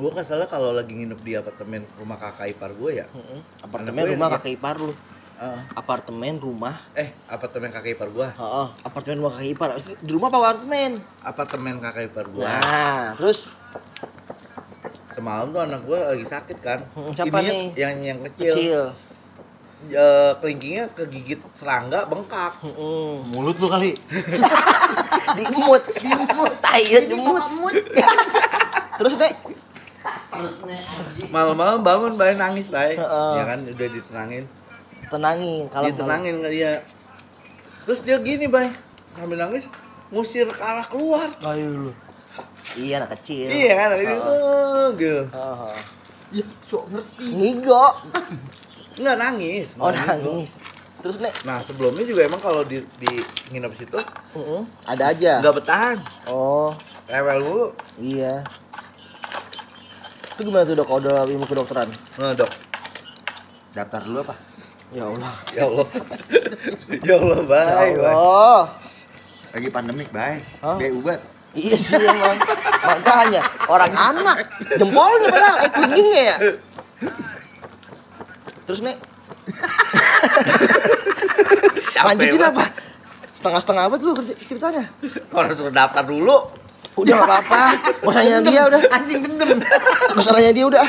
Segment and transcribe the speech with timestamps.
[0.00, 3.06] Gua kesalnya kalau lagi nginep di apartemen rumah kakak ipar gua ya.
[3.06, 3.40] Heeh.
[3.60, 4.34] Anak Apartemen gue rumah ya.
[4.34, 4.92] kakek ipar lu.
[5.36, 5.60] Heeh.
[5.74, 6.76] Apartemen rumah.
[6.94, 8.28] eh, apartemen kakak ipar gua.
[8.30, 9.68] Heeh, apartemen rumah kakek ipar.
[9.76, 10.90] Di rumah apa apartemen?
[11.20, 12.44] Apartemen kakak ipar gua.
[12.48, 13.52] Nah, terus
[15.10, 16.80] Semalam tuh anak gua lagi sakit kan.
[16.90, 17.66] Hmm, siapa Ininya nih?
[17.76, 18.52] Yang yang kecil.
[18.52, 18.82] kecil.
[19.82, 22.56] Eh, kelingkingnya kegigit serangga bengkak.
[22.62, 23.10] Heeh.
[23.26, 23.92] Mulut lu kali.
[25.30, 27.38] Diemut, diemut, tai ya jemut.
[28.98, 29.32] Terus deh,
[31.28, 32.94] Malam-malam bangun bayi nangis bayi.
[32.94, 33.32] Heeh.
[33.36, 34.44] Ya kan udah ditenangin.
[35.10, 36.72] tenangin kalau Ditenangin nggak dia.
[37.82, 38.70] Terus dia gini bay
[39.10, 39.66] sambil nangis
[40.08, 41.34] ngusir ke arah keluar.
[41.42, 41.92] Ayo lu.
[42.78, 43.50] Iya anak kecil.
[43.50, 44.22] Iya kan ini Heeh.
[44.22, 45.22] tuh gitu.
[45.34, 45.76] Heeh.
[46.30, 47.26] Ya, sok ngerti.
[47.26, 47.86] Ngigo.
[49.02, 49.66] Nggak nangis.
[49.74, 50.54] Oh nangis.
[51.00, 53.12] Terus nek, Nah sebelumnya juga emang kalau di, di
[53.50, 53.98] nginep situ
[54.36, 54.62] Heeh.
[54.84, 55.40] ada aja.
[55.40, 55.96] nggak bertahan,
[56.28, 56.70] Oh,
[57.08, 57.66] rewel mulu.
[57.96, 58.44] iya.
[60.40, 61.92] Itu gimana tuh dok kalau udah ilmu kedokteran?
[62.16, 62.48] Nah dok,
[63.76, 64.32] Daftar dulu apa?
[64.88, 65.32] Ya Allah.
[65.52, 65.86] ya Allah,
[67.12, 68.16] ya Allah Ya baik, baik.
[68.16, 68.62] Allah.
[69.52, 70.40] Lagi pandemik, baik.
[70.80, 71.20] Be ubat.
[71.52, 72.40] Iya sih emang.
[72.80, 74.48] Makanya orang anak
[74.80, 76.36] jempolnya padahal eh kelingkingnya ya.
[78.64, 78.96] Terus nek
[82.08, 82.64] lanjutin apa?
[83.36, 84.12] Setengah-setengah apa tuh
[84.48, 84.88] ceritanya?
[85.36, 86.59] Orang suruh daftar dulu.
[86.98, 87.78] Udah gak apa-apa.
[88.02, 88.82] Masalahnya dia udah.
[88.90, 89.62] Anjing gendem.
[90.16, 90.88] Masalahnya dia udah.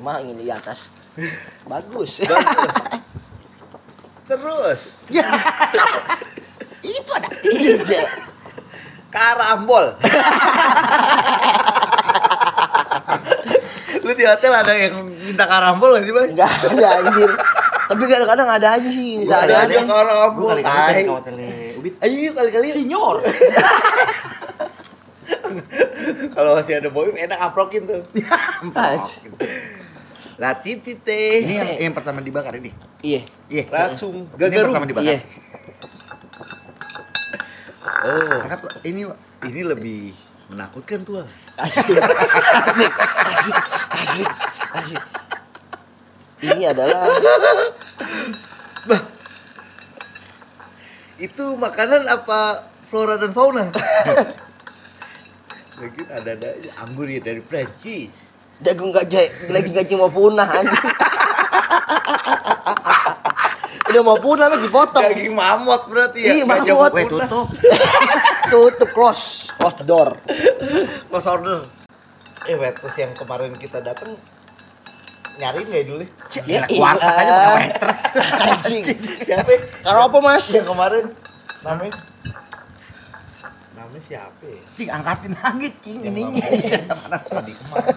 [0.00, 0.88] Mah ini di atas.
[1.66, 2.22] Bagus.
[4.30, 4.78] Terus
[6.86, 7.28] Itu ada.
[7.50, 8.06] Iya.
[9.10, 9.90] karambol.
[14.06, 16.30] Lu di hotel ada yang minta karambol nggak sih bang?
[16.30, 17.26] Enggak ada anjir.
[17.90, 19.26] Tapi kadang-kadang ada aja sih.
[19.26, 19.82] Enggak ada aja.
[19.82, 20.54] Lu karambol.
[20.54, 21.02] kali-kali tai.
[21.04, 21.96] ke hotelnya Ubit.
[22.04, 22.76] Ayo yuk kali-kali.
[22.76, 23.24] Senior.
[26.36, 28.04] Kalau masih ada boy enak aprokin tuh.
[28.76, 29.32] Anjir.
[30.36, 31.40] Lah titi teh.
[31.40, 32.76] Ini yang, yang pertama dibakar ini.
[33.00, 33.24] Iya.
[33.48, 33.64] Iya.
[33.72, 34.72] langsung Ini yang gagarum.
[34.76, 35.08] pertama dibakar.
[35.08, 35.18] Iya.
[38.00, 39.02] Oh, Angkat ini
[39.48, 40.12] ini lebih
[40.52, 41.24] menakutkan tuh.
[41.56, 41.88] Asik.
[42.68, 42.92] Asik.
[43.24, 43.56] Asik.
[43.96, 44.30] Asik.
[44.76, 45.02] Asik.
[46.40, 47.04] Ini adalah
[51.20, 53.68] Itu makanan apa flora dan fauna?
[55.80, 56.48] Mungkin ada ada
[56.80, 58.08] anggur ya dari Prancis.
[58.60, 60.76] dagang gajah lagi gaji mau punah anjing.
[63.88, 65.00] Udah mau punah lagi dipotong.
[65.00, 66.36] Daging mamut berarti ya.
[66.36, 66.68] Iya, mamut.
[66.68, 67.48] mau Weh, tutup.
[68.52, 69.48] Tutup close.
[69.56, 70.12] Close the door.
[71.08, 71.64] Close order.
[72.44, 74.20] Eh, waitress yang kemarin kita datang
[75.40, 76.04] nyariin nggak dulu?
[76.44, 78.00] Ya, Enak warteg aja pakai waitress.
[78.44, 78.82] Anjing.
[79.24, 79.50] Siapa?
[79.50, 79.60] ya?
[79.80, 80.44] Karo apa, Mas?
[80.52, 81.04] Yang kemarin
[81.60, 81.92] namanya
[83.74, 84.44] namanya siapa?
[84.44, 84.60] ya?
[84.76, 85.98] Cing, angkatin lagi, cing.
[86.04, 87.96] Lama tadi kemarin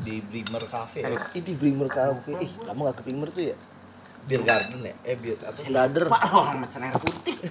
[0.00, 1.20] di Brimer Cafe ya?
[1.32, 2.32] Ini Brimer Cafe.
[2.40, 3.56] Ih, lama gak ke Brimer tuh ya?
[4.28, 4.94] Beer Garden ya?
[5.06, 5.60] Eh, beer apa?
[5.64, 6.04] Brother.
[6.12, 7.36] Pak, lo orang mesen air putih.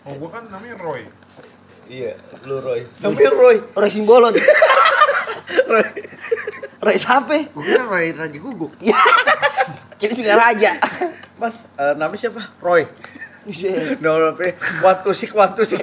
[0.00, 1.04] Oh, gua kan namanya Roy.
[1.84, 2.16] Iya,
[2.48, 2.88] lu Roy.
[3.04, 3.56] Namanya Roy.
[3.76, 4.32] Roy Simbolon.
[5.70, 5.86] Roy.
[6.80, 7.34] Roy siapa?
[7.52, 8.72] Gue kira Roy Raja Guguk.
[8.80, 8.96] Ya.
[10.00, 10.80] Jadi singa raja.
[11.36, 12.42] Mas, eh, namanya siapa?
[12.64, 12.88] Roy.
[13.44, 14.00] Buset.
[14.04, 15.80] No, no, sik, one to sik, one to sik.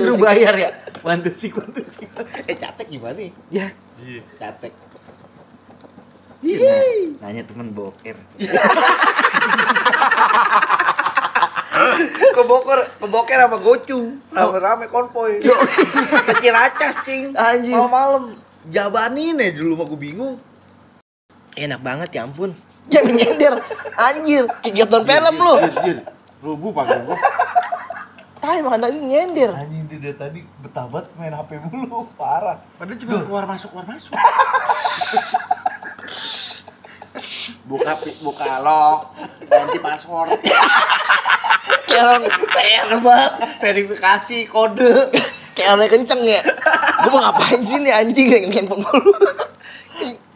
[0.00, 0.70] Lu bayar ya?
[1.04, 2.08] Bantu sih, bantu sih.
[2.48, 3.30] Eh, catek gimana nih?
[3.52, 3.70] Ya.
[4.00, 4.22] Iya.
[4.40, 4.72] Catek.
[6.46, 8.16] Cing, Nanya temen boker.
[12.46, 14.22] Kebokor, keboker sama gocu.
[14.30, 15.42] Rame-rame konvoy.
[15.42, 17.34] Ke Ciracas, cing.
[17.34, 17.74] Anjir.
[17.74, 18.38] Malam-malam.
[18.70, 20.38] Jabanin ya dulu mah gue bingung.
[21.58, 22.54] Enak banget ya ampun.
[22.86, 23.54] Jangan nyender.
[23.98, 25.54] Anjir, kegiatan film lu.
[25.58, 25.98] Jir,
[26.38, 27.18] rubuh pakai gua.
[28.38, 29.50] Ah, emang lagi nyender.
[29.50, 32.62] Anjing dia tadi betah banget main HP mulu, parah.
[32.78, 34.14] Padahal cuma keluar masuk keluar masuk.
[37.66, 39.18] buka buka lock,
[39.50, 40.38] ganti password.
[41.96, 43.32] Kayak orang PR banget,
[43.64, 44.92] verifikasi kode.
[45.56, 46.44] kayak orang kenceng ya.
[47.00, 49.12] Gua mau ngapain sih nih anjing yang handphone mulu.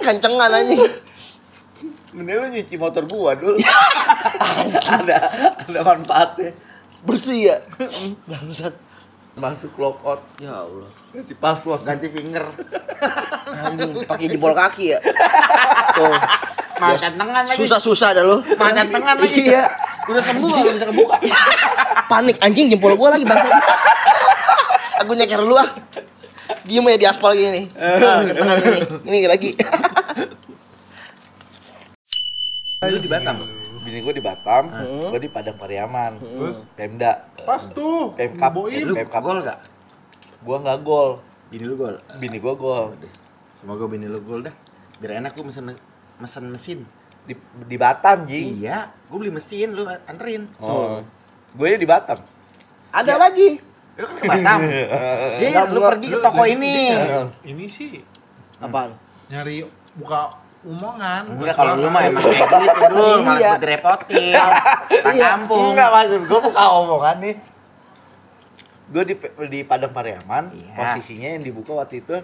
[0.00, 0.81] Kencengan anjing.
[2.17, 3.61] Mending lu nyuci motor gua dulu.
[4.88, 5.17] ada
[5.69, 6.56] ada manfaatnya.
[7.05, 7.56] Bersih ya.
[8.25, 8.73] Bangsat.
[9.38, 10.90] Masuk lockout, Ya Allah.
[11.14, 11.85] ganti password.
[11.85, 12.50] Ganti finger.
[13.52, 14.99] Anjing pakai jempol kaki ya.
[15.96, 16.17] Tuh.
[16.81, 17.61] Macan tangan lagi.
[17.61, 18.40] Susah-susah dah lo.
[18.40, 19.52] Macan tangan lagi.
[19.52, 19.69] Iya.
[20.11, 21.17] Udah sembuh gak bisa kebuka.
[22.07, 23.53] Panik anjing jempol gua lagi bangsat.
[25.01, 25.71] Aku nyeker dulu ah.
[26.67, 27.65] Diem ya di aspal gini nih.
[27.79, 28.81] Ah, tengah ini.
[29.07, 29.51] Ini lagi.
[32.83, 33.37] Lu di Batam.
[33.81, 35.09] bini gue di Batam, Hmm.
[35.09, 36.21] gue di Padang Pariaman.
[36.21, 37.25] Terus Pemda.
[37.49, 38.12] pas tuh.
[38.12, 38.53] Pemkap.
[38.53, 38.85] Boim.
[38.85, 39.23] Lu Pemkap.
[39.25, 39.59] gol gak?
[40.45, 41.11] Gua nggak gol.
[41.49, 41.97] Bini lu gol.
[42.21, 42.93] Bini gue gol.
[43.57, 44.53] Semoga bini lu gol dah.
[45.01, 45.81] Biar enak lu mesen
[46.21, 46.81] mesen mesin.
[47.22, 48.58] Di, di Batam, Jing.
[48.58, 50.49] Iya, gua beli mesin lu anterin.
[50.56, 50.99] Oh.
[51.50, 52.22] Gue di Batam.
[52.90, 53.61] Ada lagi.
[53.94, 54.58] Lu kan ke Batam.
[55.40, 56.75] Iya, Enggak, lu gua- pergi ke toko ini.
[57.44, 57.90] Ini sih
[58.58, 58.93] Apaan?
[59.26, 59.62] nyari
[59.94, 61.22] buka omongan.
[61.32, 63.50] Enggak kalau lu mah emang kayak gitu dulu, malah Iya.
[63.50, 64.34] gua direpotin.
[65.05, 65.26] Tak Iya.
[65.31, 65.64] kampung.
[65.70, 67.37] Enggak maksud gue buka omongan nih.
[68.90, 69.14] Gue di
[69.46, 70.75] di Padang Pariaman, Iya.
[70.75, 72.16] posisinya yang dibuka waktu itu.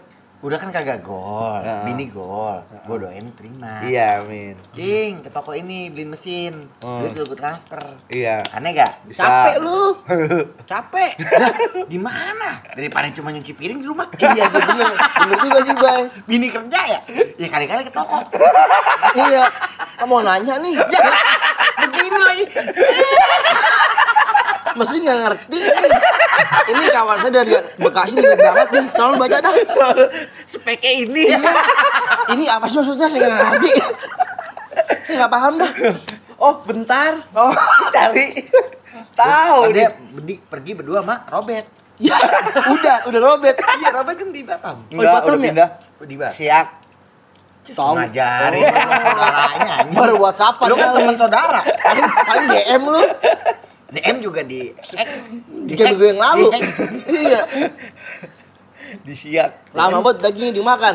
[0.44, 1.88] Udah kan kagak gol, Heeh.
[1.88, 2.60] bini gol.
[2.84, 3.80] Gua doain terima.
[3.80, 4.52] Iya, Min.
[4.76, 6.68] Cing, ke toko ini beliin mesin.
[6.84, 7.00] Hmm.
[7.00, 7.80] Duit lu gua transfer.
[8.12, 8.44] Iya.
[8.52, 8.92] Aneh gak?
[9.08, 9.24] Bisa.
[9.24, 9.96] Capek lu.
[10.70, 11.12] Capek.
[11.88, 12.60] Gimana?
[12.76, 14.12] Daripada cuma nyuci piring di rumah.
[14.20, 14.92] iya sih bener.
[14.94, 16.02] Bener juga sih, Bay.
[16.28, 17.00] Bini kerja ya?
[17.40, 18.20] Ya kali-kali ke toko.
[19.16, 19.48] Iya.
[19.96, 20.76] Kamu mau nanya nih.
[21.80, 22.44] Begini lagi.
[24.76, 25.92] Mesin nggak ngerti nih.
[26.68, 28.84] Ini kawan saya dari Bekasi ribet banget nih.
[28.92, 29.54] Tolong baca dah.
[30.44, 31.22] Speknya ini.
[31.32, 31.38] Iya.
[32.36, 33.70] Ini apa sih maksudnya saya nggak ngerti.
[35.08, 35.70] Saya nggak paham dah.
[36.36, 37.24] Oh, bentar.
[37.32, 37.52] Oh.
[37.88, 38.44] Cari.
[39.16, 39.96] Tahu dia
[40.52, 41.66] pergi berdua sama Robert.
[41.96, 42.12] Ya,
[42.68, 43.56] udah, udah robet.
[43.56, 44.76] Iya, Robert kan di Batam.
[44.84, 45.44] Oh, di Batam ya?
[45.48, 45.68] pindah.
[46.04, 46.36] Di Batam.
[46.36, 46.66] Siap.
[47.66, 47.98] Tahu.
[47.98, 49.96] Ngajarin saudaranya anjing.
[49.98, 50.98] Baru WhatsAppan Lu kan kali.
[51.02, 51.60] teman saudara.
[51.64, 53.02] Paling paling DM lu.
[53.86, 55.10] DM juga di hack.
[55.70, 56.46] Tiga minggu yang lalu.
[56.50, 56.70] Di hack.
[57.06, 57.42] Iya.
[59.06, 59.50] Disiap.
[59.74, 60.94] Lama banget dagingnya dimakan.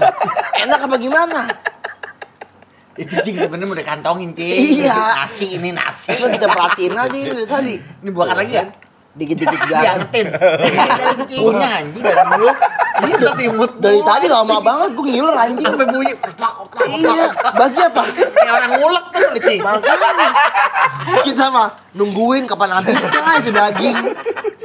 [0.59, 1.41] Enak apa gimana?
[2.99, 4.83] Itu cing sebenarnya udah kantongin cing.
[4.83, 5.23] Iya.
[5.23, 6.11] Nasi ini nasi.
[6.11, 7.75] Kita perhatiin aja ini dari tadi.
[7.79, 8.65] Ini buahkan lagi ya?
[9.11, 9.75] Dikit-dikit Iya,
[10.07, 10.07] jalan.
[11.27, 12.47] Punya anjing dari dulu.
[13.01, 15.67] Ini setimut Dari tadi lama banget gue ngiler anjing.
[15.67, 16.13] sampai bunyi
[16.91, 18.03] Iya, bagi apa?
[18.07, 19.61] Kayak orang ngulek tuh cing.
[19.61, 20.27] Makanya
[21.27, 23.97] kita mah nungguin kapan habisnya itu daging.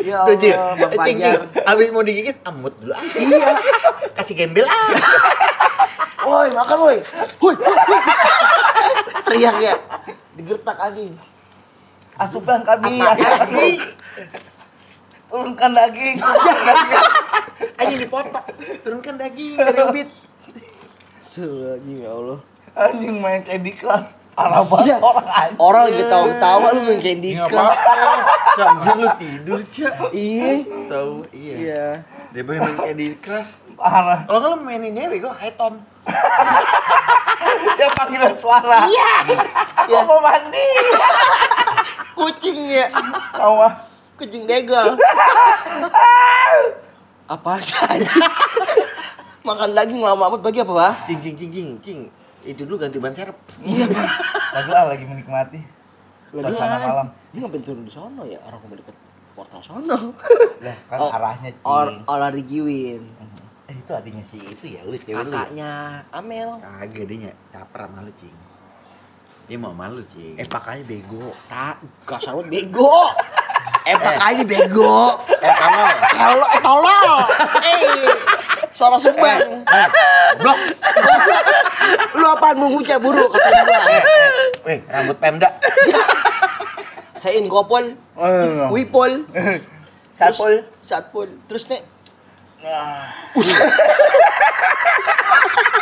[0.06, 0.22] Ya.
[0.22, 1.06] Allah, Bang Fajar.
[1.10, 1.19] Cing.
[1.66, 2.94] Abis mau digigit, amut dulu.
[3.19, 3.50] Iya.
[4.14, 4.88] Kasih gembel ah.
[6.22, 6.99] Woi, makan woi.
[7.42, 7.54] Hui.
[7.54, 7.99] hui.
[9.26, 9.75] Teriak ya.
[10.38, 11.19] Digertak anjing.
[12.16, 12.96] Asupan kami.
[13.00, 13.76] Asupan.
[15.26, 16.16] Turunkan daging.
[17.80, 18.46] Anjing dipotong.
[18.80, 20.08] Turunkan daging dari ubit.
[21.26, 22.38] Suruh anjing ya Allah.
[22.72, 24.08] Anjing main Candy Crush.
[24.32, 24.96] Parah banget Iya.
[25.00, 25.58] orang anjing.
[25.58, 27.78] Orang lagi tahu-tahu lu main Candy Nggak Crush.
[28.56, 29.94] Sambil lu tidur, Cak.
[30.14, 30.52] Iya.
[30.88, 31.54] Tahu, iya.
[31.56, 31.86] Iya.
[32.32, 33.50] Dia main Candy Crush.
[33.76, 34.24] Parah.
[34.24, 35.76] Kalau lu main ini bego, Hai Tom.
[37.76, 38.88] Dia panggilan suara.
[38.88, 39.12] Iya.
[39.84, 40.64] Aku mau mandi.
[42.16, 42.88] Kucing ya.
[43.30, 43.72] Kau mah.
[44.16, 44.96] Kucing begal.
[47.26, 48.16] Apa saja?
[49.42, 50.92] Makan daging lama amat bagi apa, Pak?
[51.06, 52.00] Cing, cing, cing, cing, cing.
[52.42, 53.36] Itu dulu ganti ban serep.
[53.60, 54.06] Iya, Pak.
[54.54, 55.60] Lagi lah lagi menikmati.
[56.30, 57.08] Suasana malam.
[57.30, 58.38] Dia ngapain turun di sono ya?
[58.42, 58.96] Orang mau deket
[59.34, 60.16] portal sono.
[60.64, 61.66] Lah kan Oh, arahnya cing.
[61.66, 63.02] Or, orang Rigiwin.
[63.66, 65.34] Eh itu adiknya si itu ya lu cewek lu.
[65.34, 65.42] ya?
[65.42, 65.70] Kakaknya
[66.14, 66.50] Amel.
[66.62, 68.36] Kagak dia caper sama lu, Cing.
[69.46, 70.34] Dia mau malu, Cing.
[70.34, 71.31] Eh pakainya bego.
[71.46, 72.98] Tak, kasar banget bego.
[73.87, 75.22] Eh, pakainya bego.
[75.31, 75.82] Eh, kamu
[76.12, 77.06] Kalau eh tolol.
[77.62, 77.78] Eh,
[78.75, 79.62] suara sumbang.
[80.37, 80.58] blok.
[82.12, 83.81] Lu apaan mau ngucap buruk kata gua.
[84.66, 85.49] Weh, rambut Pemda.
[87.16, 89.31] Saya in kopol, Eh, wipol,
[90.12, 90.66] Satpol.
[90.82, 91.28] satpol.
[91.47, 91.87] Terus nek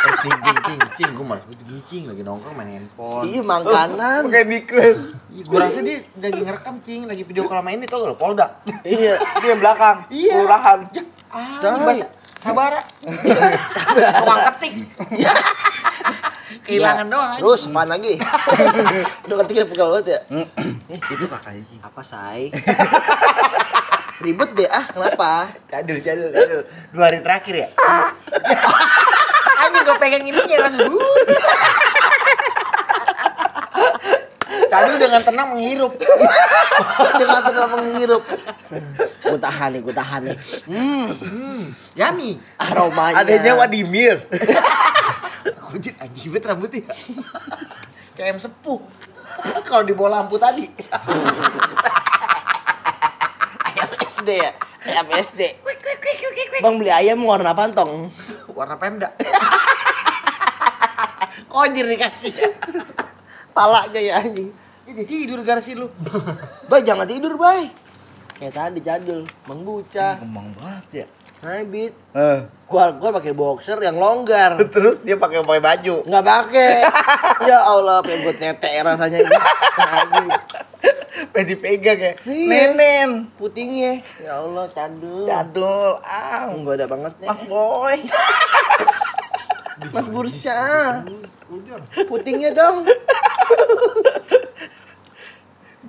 [0.05, 3.25] Eh, cing, cing, cing, cing, gue malah gini, cing, lagi nongkrong main handphone.
[3.25, 4.21] iya makanan.
[4.29, 5.01] Candy Crush.
[5.33, 8.17] Iya, gue rasa dia lagi ngerekam, cing, lagi video call sama ini tau gak lo,
[8.17, 8.61] Polda.
[8.85, 9.17] Iya.
[9.17, 9.97] Dia yang belakang.
[10.13, 10.33] Iya.
[10.37, 10.79] Kelurahan.
[11.33, 11.85] Ah, Coy.
[11.89, 12.07] bahasa
[12.45, 12.81] Sabara.
[14.21, 14.73] Tukang ketik.
[16.69, 17.41] Kehilangan doang aja.
[17.41, 18.13] Terus apaan lagi?
[19.25, 20.19] Udah ketiknya pegal banget ya.
[20.93, 21.81] itu kakaknya, cing.
[21.81, 22.53] Apa say?
[24.25, 25.53] Ribet deh ah, kenapa?
[25.69, 26.33] Cadul, cadul.
[26.89, 27.69] Dua hari terakhir ya?
[29.61, 30.97] Anjing gue pegang ini nyerang dulu.
[34.65, 35.93] Cadul dengan tenang menghirup.
[37.21, 38.23] Dengan tenang menghirup.
[39.23, 40.37] Gue tahan nih, gue tahan nih.
[40.67, 42.41] Hmm, yummy.
[42.57, 43.21] Aromanya.
[43.21, 44.25] Adanya Wadimir.
[45.69, 46.83] Kujit anjing banget rambutnya.
[48.17, 48.81] Kayak em sepuh.
[49.63, 50.65] Kalau di bawah lampu tadi.
[54.25, 54.51] Ayam SD ya?
[54.85, 55.41] Ayam SD.
[56.61, 58.09] Bang beli ayam warna apa tong?
[58.49, 59.13] Warna Pemda.
[61.51, 62.33] Kojir dikasih.
[63.53, 64.49] Palanya ya anjing.
[64.85, 65.89] Ini tidur garasi lu.
[66.69, 67.69] Bay jangan tidur bay.
[68.35, 70.19] Kayak tadi jadul, Bang Buca.
[70.19, 71.05] Kemang banget ya.
[71.39, 71.93] Habit.
[72.11, 74.59] Eh, Gua gua pakai boxer yang longgar.
[74.73, 75.95] terus dia pakai pakai baju.
[76.03, 76.73] Nggak pakai.
[77.47, 79.37] ya Allah, pengen buat nete rasanya ini.
[79.79, 80.31] Habit.
[81.35, 82.13] Pengen dipegang ya.
[82.23, 82.71] Iya.
[82.71, 83.27] Nenen.
[83.35, 83.99] Putingnya.
[84.17, 85.27] Ya Allah, cadul.
[85.27, 85.99] Jadul.
[85.99, 87.27] Ah, Enggak ada banget nih.
[87.27, 87.97] Mas Boy.
[89.93, 90.59] Mas Bursa.
[92.07, 92.87] Putingnya dong.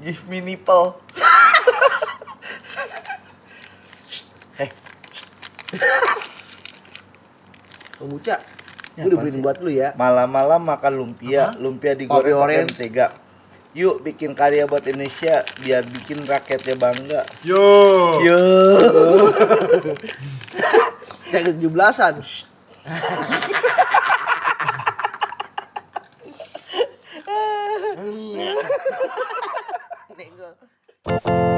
[0.03, 0.99] Give me nipple.
[4.61, 4.71] eh,
[7.97, 8.37] Kombucha.
[8.97, 9.93] Ya, Gue udah beliin buat lu ya.
[9.95, 12.65] malam-malam makan lumpia, lumpia digoreng pakai oren.
[12.67, 13.07] mentega.
[13.76, 17.28] Yuk bikin karya buat Indonesia biar bikin rakyatnya bangga.
[17.45, 18.25] Yo.
[18.25, 18.40] Yo.
[21.28, 22.25] Kayak 17-an.
[30.16, 31.56] Nek gua.